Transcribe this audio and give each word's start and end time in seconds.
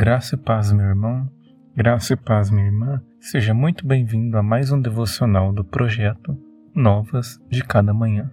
Graça 0.00 0.36
e 0.36 0.38
paz, 0.38 0.70
meu 0.70 0.86
irmão. 0.86 1.28
Graça 1.74 2.12
e 2.12 2.16
paz, 2.16 2.52
minha 2.52 2.66
irmã. 2.66 3.02
Seja 3.20 3.52
muito 3.52 3.84
bem-vindo 3.84 4.38
a 4.38 4.42
mais 4.44 4.70
um 4.70 4.80
devocional 4.80 5.52
do 5.52 5.64
projeto 5.64 6.38
Novas 6.72 7.36
de 7.50 7.64
Cada 7.64 7.92
Manhã. 7.92 8.30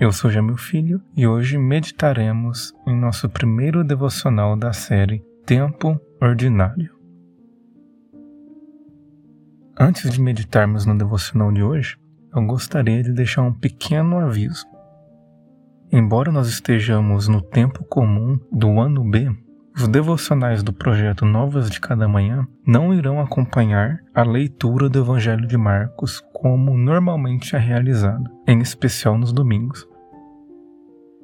Eu 0.00 0.10
sou 0.10 0.28
meu 0.42 0.56
filho 0.56 1.00
e 1.16 1.24
hoje 1.24 1.56
meditaremos 1.56 2.74
em 2.84 2.98
nosso 2.98 3.28
primeiro 3.28 3.84
devocional 3.84 4.56
da 4.56 4.72
série 4.72 5.24
Tempo 5.46 6.00
Ordinário. 6.20 6.92
Antes 9.78 10.10
de 10.10 10.20
meditarmos 10.20 10.84
no 10.84 10.98
devocional 10.98 11.52
de 11.52 11.62
hoje, 11.62 11.96
eu 12.34 12.44
gostaria 12.44 13.04
de 13.04 13.12
deixar 13.12 13.42
um 13.42 13.52
pequeno 13.52 14.18
aviso. 14.18 14.66
Embora 15.92 16.32
nós 16.32 16.48
estejamos 16.48 17.28
no 17.28 17.40
tempo 17.40 17.84
comum 17.84 18.36
do 18.50 18.80
ano 18.80 19.08
B, 19.08 19.43
os 19.76 19.88
devocionais 19.88 20.62
do 20.62 20.72
projeto 20.72 21.24
Novas 21.24 21.68
de 21.68 21.80
Cada 21.80 22.06
Manhã 22.06 22.46
não 22.64 22.94
irão 22.94 23.20
acompanhar 23.20 23.98
a 24.14 24.22
leitura 24.22 24.88
do 24.88 25.00
Evangelho 25.00 25.46
de 25.48 25.56
Marcos 25.56 26.22
como 26.32 26.76
normalmente 26.76 27.56
é 27.56 27.58
realizado, 27.58 28.30
em 28.46 28.60
especial 28.60 29.18
nos 29.18 29.32
domingos. 29.32 29.86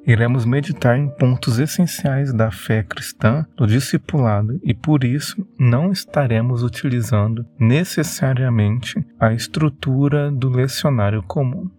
Iremos 0.05 0.44
meditar 0.44 0.98
em 0.98 1.08
pontos 1.08 1.60
essenciais 1.60 2.32
da 2.32 2.50
fé 2.50 2.82
cristã, 2.82 3.46
do 3.56 3.66
discipulado, 3.66 4.58
e 4.64 4.74
por 4.74 5.05
isso 5.05 5.46
não 5.58 5.92
estaremos 5.92 6.64
utilizando 6.64 7.46
necessariamente 7.58 9.05
a 9.20 9.32
estrutura 9.32 10.30
do 10.32 10.48
lecionário 10.48 11.22
comum. 11.22 11.70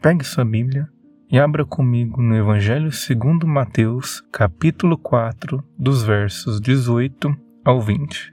Pegue 0.00 0.24
sua 0.24 0.44
Bíblia 0.44 0.93
e 1.34 1.38
abra 1.40 1.64
comigo 1.64 2.22
no 2.22 2.36
Evangelho 2.36 2.92
segundo 2.92 3.44
Mateus, 3.44 4.22
capítulo 4.30 4.96
4, 4.96 5.60
dos 5.76 6.04
versos 6.04 6.60
18 6.60 7.36
ao 7.64 7.80
20. 7.80 8.32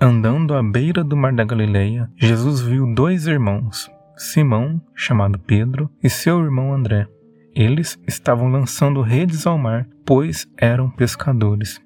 Andando 0.00 0.54
à 0.54 0.62
beira 0.62 1.04
do 1.04 1.14
mar 1.14 1.34
da 1.34 1.44
Galileia, 1.44 2.10
Jesus 2.16 2.62
viu 2.62 2.94
dois 2.94 3.26
irmãos, 3.26 3.90
Simão, 4.16 4.80
chamado 4.94 5.38
Pedro, 5.38 5.90
e 6.02 6.08
seu 6.08 6.42
irmão 6.42 6.72
André. 6.72 7.06
Eles 7.54 7.98
estavam 8.08 8.48
lançando 8.48 9.02
redes 9.02 9.46
ao 9.46 9.58
mar, 9.58 9.86
pois 10.06 10.48
eram 10.56 10.88
pescadores. 10.88 11.78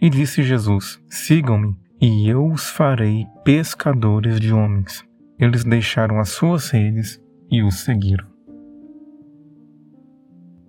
E 0.00 0.10
disse 0.10 0.42
Jesus: 0.42 1.00
Sigam-me, 1.08 1.76
e 2.00 2.28
eu 2.28 2.44
os 2.44 2.68
farei 2.68 3.24
pescadores 3.44 4.40
de 4.40 4.52
homens. 4.52 5.04
Eles 5.38 5.62
deixaram 5.62 6.18
as 6.18 6.30
suas 6.30 6.70
redes 6.70 7.22
e 7.48 7.62
o 7.62 7.70
seguiram. 7.70 8.29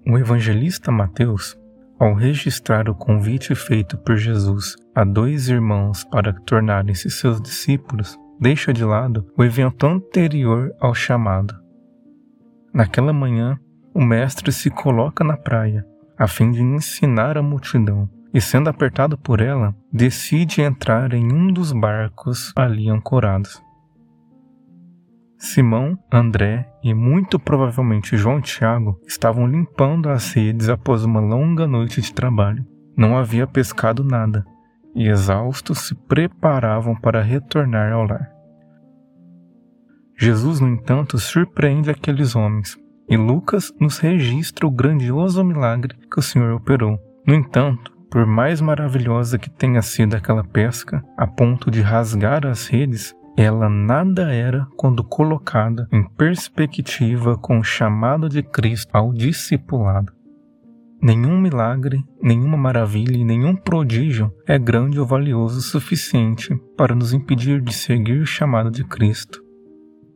O 0.08 0.18
evangelista 0.18 0.92
Mateus, 0.92 1.56
ao 2.00 2.16
registrar 2.16 2.90
o 2.90 2.96
convite 2.96 3.54
feito 3.54 3.98
por 4.00 4.18
Jesus 4.18 4.76
a 4.96 5.04
dois 5.04 5.48
irmãos 5.48 6.04
para 6.04 6.34
tornarem-se 6.34 7.10
seus 7.12 7.40
discípulos, 7.40 8.18
deixa 8.40 8.74
de 8.74 8.84
lado 8.84 9.26
o 9.38 9.44
evento 9.44 9.86
anterior 9.86 10.74
ao 10.80 10.96
chamado. 10.96 11.54
Naquela 12.74 13.14
manhã, 13.14 13.60
o 13.94 14.04
mestre 14.04 14.52
se 14.52 14.72
coloca 14.72 15.24
na 15.24 15.38
praia 15.38 15.86
a 16.18 16.28
fim 16.28 16.52
de 16.52 16.62
ensinar 16.62 17.38
a 17.38 17.44
multidão 17.44 18.10
e, 18.34 18.42
sendo 18.42 18.70
apertado 18.70 19.18
por 19.18 19.40
ela, 19.40 19.76
decide 19.94 20.62
entrar 20.62 21.14
em 21.14 21.32
um 21.32 21.52
dos 21.52 21.72
barcos 21.72 22.52
ali 22.56 22.90
ancorados. 22.90 23.62
Simão, 25.44 25.98
André 26.14 26.72
e 26.84 26.94
muito 26.94 27.40
provavelmente 27.40 28.16
João 28.16 28.38
e 28.38 28.44
Tiago 28.44 29.02
estavam 29.08 29.48
limpando 29.48 30.08
as 30.08 30.32
redes 30.32 30.70
após 30.70 31.04
uma 31.04 31.20
longa 31.20 31.66
noite 31.66 32.00
de 32.00 32.14
trabalho. 32.14 32.64
Não 32.96 33.18
havia 33.18 33.48
pescado 33.48 34.04
nada 34.04 34.46
e, 34.94 35.08
exaustos, 35.08 35.88
se 35.88 35.96
preparavam 35.96 36.96
para 36.96 37.24
retornar 37.24 37.92
ao 37.92 38.04
lar. 38.04 38.30
Jesus, 40.16 40.60
no 40.60 40.70
entanto, 40.70 41.18
surpreende 41.18 41.90
aqueles 41.90 42.36
homens 42.36 42.78
e 43.10 43.18
Lucas 43.18 43.74
nos 43.80 43.98
registra 43.98 44.68
o 44.68 44.72
grandioso 44.72 45.44
milagre 45.44 45.96
que 45.96 46.20
o 46.20 46.22
Senhor 46.22 46.54
operou. 46.54 47.00
No 47.26 47.34
entanto, 47.34 47.92
por 48.12 48.28
mais 48.28 48.62
maravilhosa 48.62 49.40
que 49.40 49.50
tenha 49.50 49.82
sido 49.82 50.14
aquela 50.14 50.44
pesca, 50.44 51.04
a 51.18 51.26
ponto 51.26 51.72
de 51.72 51.82
rasgar 51.82 52.46
as 52.46 52.68
redes, 52.68 53.16
ela 53.38 53.70
nada 53.70 54.32
era 54.34 54.68
quando 54.76 55.04
colocada 55.04 55.88
em 55.92 56.04
perspectiva 56.04 57.38
com 57.38 57.60
o 57.60 57.64
chamado 57.64 58.28
de 58.28 58.44
Cristo 58.44 58.90
ao 58.94 59.14
discipulado. 59.14 60.12
Nenhum 61.02 61.40
milagre, 61.40 62.04
nenhuma 62.22 62.58
maravilha 62.58 63.18
e 63.18 63.24
nenhum 63.24 63.56
prodígio 63.56 64.32
é 64.48 64.60
grande 64.60 65.00
ou 65.00 65.06
valioso 65.06 65.58
o 65.58 65.62
suficiente 65.62 66.56
para 66.78 66.94
nos 66.94 67.12
impedir 67.12 67.60
de 67.60 67.74
seguir 67.74 68.22
o 68.22 68.26
chamado 68.26 68.70
de 68.70 68.84
Cristo. 68.84 69.42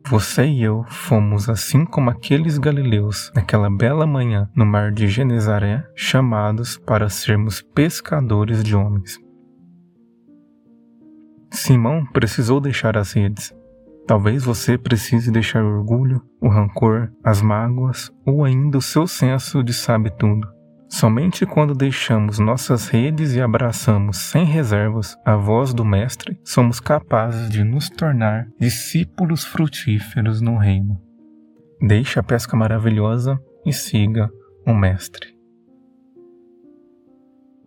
Você 0.08 0.46
e 0.46 0.62
eu 0.62 0.84
fomos 0.86 1.48
assim 1.48 1.84
como 1.84 2.10
aqueles 2.10 2.58
galileus 2.58 3.32
naquela 3.34 3.68
bela 3.68 4.06
manhã 4.06 4.48
no 4.54 4.64
mar 4.64 4.92
de 4.92 5.08
Genezaré, 5.08 5.84
chamados 5.96 6.78
para 6.78 7.08
sermos 7.08 7.60
pescadores 7.60 8.62
de 8.62 8.76
homens. 8.76 9.25
Simão 11.56 12.04
precisou 12.04 12.60
deixar 12.60 12.98
as 12.98 13.12
redes. 13.12 13.54
Talvez 14.06 14.44
você 14.44 14.78
precise 14.78 15.32
deixar 15.32 15.64
o 15.64 15.78
orgulho, 15.78 16.22
o 16.40 16.48
rancor, 16.48 17.10
as 17.24 17.40
mágoas 17.40 18.12
ou 18.24 18.44
ainda 18.44 18.78
o 18.78 18.82
seu 18.82 19.06
senso 19.06 19.64
de 19.64 19.72
sabe 19.72 20.10
tudo. 20.10 20.46
Somente 20.88 21.44
quando 21.44 21.74
deixamos 21.74 22.38
nossas 22.38 22.88
redes 22.88 23.34
e 23.34 23.40
abraçamos 23.40 24.18
sem 24.18 24.44
reservas 24.44 25.16
a 25.24 25.34
voz 25.34 25.74
do 25.74 25.84
Mestre, 25.84 26.38
somos 26.44 26.78
capazes 26.78 27.50
de 27.50 27.64
nos 27.64 27.90
tornar 27.90 28.46
discípulos 28.60 29.44
frutíferos 29.44 30.40
no 30.40 30.58
Reino. 30.58 31.00
Deixe 31.80 32.20
a 32.20 32.22
pesca 32.22 32.56
maravilhosa 32.56 33.40
e 33.64 33.72
siga 33.72 34.30
o 34.64 34.72
Mestre. 34.72 35.34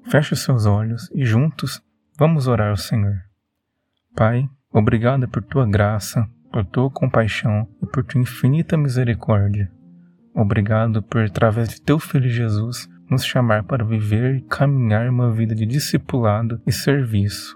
Feche 0.09 0.33
os 0.33 0.44
seus 0.44 0.66
olhos 0.66 1.09
e 1.13 1.25
juntos 1.25 1.81
vamos 2.17 2.47
orar 2.47 2.69
ao 2.69 2.77
Senhor. 2.77 3.28
Pai, 4.16 4.50
obrigado 4.74 5.28
por 5.30 5.42
tua 5.44 5.66
graça, 5.66 6.28
por 6.52 6.66
tua 6.66 6.90
compaixão 6.90 7.68
e 7.81 7.86
por 7.86 8.03
tua 8.03 8.20
infinita 8.20 8.75
misericórdia. 8.75 9.72
Obrigado 10.36 11.02
por, 11.02 11.22
através 11.22 11.70
de 11.70 11.81
teu 11.81 12.00
Filho 12.00 12.30
Jesus, 12.30 12.90
nos 13.09 13.24
chamar 13.24 13.64
para 13.64 13.86
viver 13.86 14.36
e 14.36 14.42
caminhar 14.42 15.09
uma 15.09 15.31
vida 15.31 15.56
de 15.56 15.66
discipulado 15.66 16.62
e 16.66 16.72
serviço. 16.72 17.56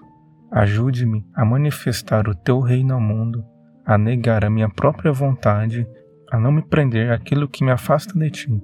Ajude-me 0.52 1.26
a 1.34 1.44
manifestar 1.44 2.28
o 2.30 2.36
teu 2.36 2.60
reino 2.60 2.94
ao 2.94 3.02
mundo, 3.02 3.44
a 3.86 3.98
negar 3.98 4.46
a 4.46 4.50
minha 4.50 4.70
própria 4.70 5.12
vontade, 5.12 5.88
a 6.32 6.40
não 6.40 6.52
me 6.52 6.62
prender 6.62 7.12
àquilo 7.12 7.50
que 7.50 7.64
me 7.64 7.72
afasta 7.72 8.18
de 8.18 8.30
ti. 8.30 8.64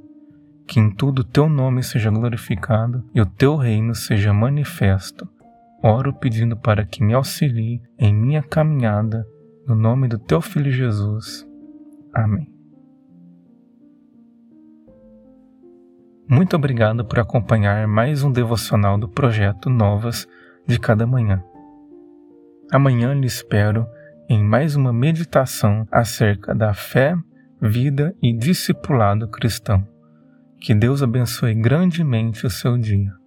Que 0.67 0.79
em 0.79 0.91
tudo 0.91 1.23
teu 1.23 1.49
nome 1.49 1.83
seja 1.83 2.11
glorificado 2.11 3.03
e 3.13 3.19
o 3.19 3.25
teu 3.25 3.55
reino 3.55 3.93
seja 3.95 4.31
manifesto 4.31 5.27
oro 5.81 6.13
pedindo 6.13 6.57
para 6.57 6.85
que 6.85 7.03
me 7.03 7.13
auxilie 7.13 7.81
em 7.97 8.13
minha 8.13 8.43
caminhada, 8.43 9.25
no 9.67 9.75
nome 9.75 10.07
do 10.07 10.17
teu 10.17 10.41
Filho 10.41 10.71
Jesus. 10.71 11.47
Amém. 12.13 12.51
Muito 16.27 16.55
obrigado 16.55 17.03
por 17.03 17.19
acompanhar 17.19 17.87
mais 17.87 18.23
um 18.23 18.31
devocional 18.31 18.97
do 18.97 19.09
projeto 19.09 19.69
Novas 19.69 20.27
de 20.67 20.79
Cada 20.79 21.07
Manhã. 21.07 21.43
Amanhã 22.71 23.13
lhe 23.15 23.25
espero 23.25 23.87
em 24.29 24.43
mais 24.43 24.75
uma 24.75 24.93
meditação 24.93 25.87
acerca 25.91 26.53
da 26.53 26.71
fé, 26.71 27.15
vida 27.59 28.15
e 28.21 28.31
discipulado 28.31 29.27
cristão. 29.27 29.83
Que 30.61 30.75
Deus 30.75 31.01
abençoe 31.01 31.55
grandemente 31.55 32.45
o 32.45 32.49
seu 32.49 32.77
dia. 32.77 33.18